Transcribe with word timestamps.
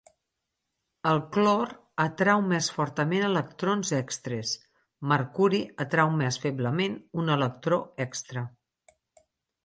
El 1.09 1.19
clor 1.33 1.73
atrau 2.05 2.39
més 2.53 2.69
fortament 2.77 3.25
electrons 3.27 3.91
extres; 3.97 4.53
mercuri 5.11 5.59
atrau 5.85 6.13
més 6.23 6.39
feblement 6.47 6.95
un 7.25 7.29
electró 7.35 7.79
extra. 8.07 8.45